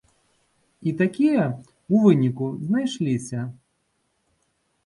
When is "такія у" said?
1.01-2.01